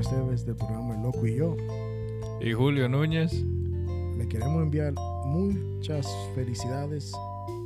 [0.00, 1.56] Esteves del programa El Loco y yo.
[2.40, 3.32] Y Julio Núñez.
[4.16, 4.94] Le queremos enviar
[5.26, 7.12] muchas felicidades.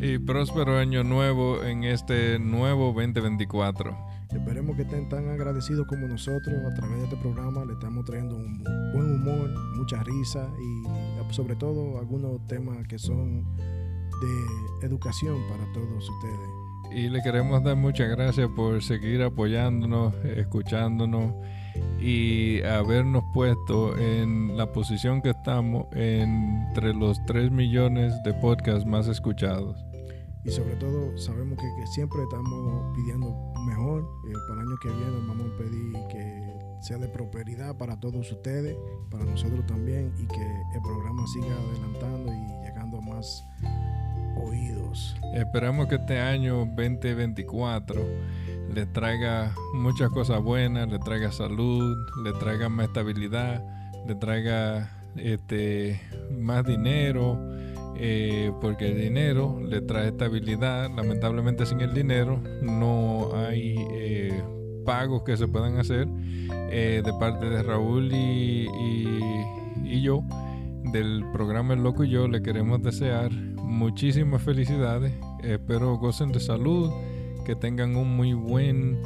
[0.00, 3.96] Y próspero año nuevo en este nuevo 2024.
[4.32, 7.64] Esperemos que estén tan agradecidos como nosotros a través de este programa.
[7.64, 13.44] Le estamos trayendo un buen humor, mucha risa y sobre todo algunos temas que son
[13.54, 16.48] de educación para todos ustedes.
[16.92, 21.32] Y le queremos dar muchas gracias por seguir apoyándonos, escuchándonos
[22.00, 29.08] y habernos puesto en la posición que estamos entre los 3 millones de podcasts más
[29.08, 29.76] escuchados.
[30.44, 33.34] Y sobre todo sabemos que, siempre estamos pidiendo
[33.66, 34.08] mejor.
[34.28, 38.30] Eh, para el año que viene vamos a pedir que sea de prosperidad para todos
[38.30, 38.76] ustedes,
[39.10, 43.44] para nosotros también, y que el programa siga adelantando y llegando a más
[44.36, 45.16] oídos.
[45.34, 48.02] Esperamos que este año 2024
[48.76, 53.64] le traiga muchas cosas buenas, le traiga salud, le traiga más estabilidad,
[54.06, 55.98] le traiga este,
[56.30, 57.38] más dinero,
[57.96, 60.90] eh, porque el dinero le trae estabilidad.
[60.94, 64.42] Lamentablemente sin el dinero no hay eh,
[64.84, 66.06] pagos que se puedan hacer
[66.70, 68.68] eh, de parte de Raúl y,
[69.84, 70.22] y yo
[70.92, 75.14] del programa El Loco y yo le queremos desear muchísimas felicidades.
[75.42, 76.92] Espero gocen de salud,
[77.46, 79.00] que tengan un muy buen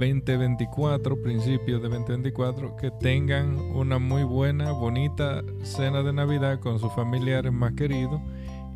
[0.00, 6.92] 2024, principio de 2024, que tengan una muy buena, bonita cena de Navidad con sus
[6.92, 8.20] familiares más queridos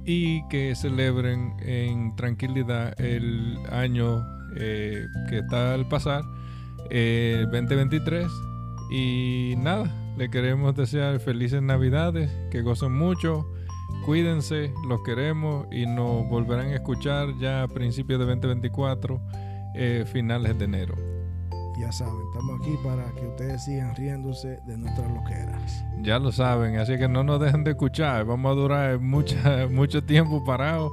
[0.04, 4.24] y que celebren en tranquilidad el año
[4.56, 6.22] eh, que está al pasar,
[6.88, 8.28] eh, 2023.
[8.92, 13.50] Y nada, le queremos desear felices Navidades, que gocen mucho,
[14.04, 19.20] cuídense, los queremos y nos volverán a escuchar ya a principios de 2024,
[19.74, 20.94] eh, finales de enero.
[21.78, 25.84] Ya saben, estamos aquí para que ustedes sigan riéndose de nuestras loqueras.
[26.02, 28.25] Ya lo saben, así que no nos dejen de escuchar.
[28.25, 30.91] Vamos a durar mucha, mucho tiempo parados,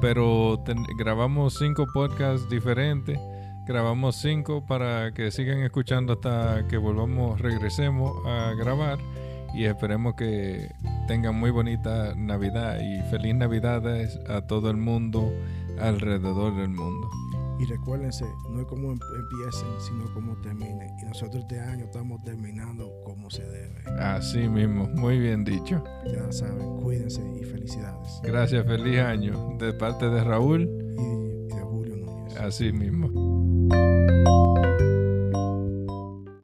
[0.00, 0.62] pero
[0.96, 3.18] grabamos cinco podcasts diferentes
[3.70, 8.98] grabamos cinco para que sigan escuchando hasta que volvamos, regresemos a grabar
[9.54, 10.74] y esperemos que
[11.10, 15.28] tengan muy bonita Navidad y feliz Navidades a todo el mundo
[15.80, 17.10] alrededor del mundo.
[17.58, 20.88] Y recuérdense, no es como empiecen, sino como terminen.
[21.02, 23.82] Y nosotros este año estamos terminando como se debe.
[23.98, 25.82] Así mismo, muy bien dicho.
[26.06, 28.20] Ya saben, cuídense y felicidades.
[28.22, 29.56] Gracias, feliz año.
[29.58, 30.62] De parte de Raúl
[30.96, 32.36] y de Julio Núñez.
[32.36, 33.10] Así mismo.